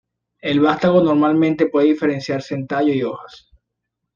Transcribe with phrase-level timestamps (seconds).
[0.41, 3.51] El vástago normalmente puede diferenciarse en tallo y hojas.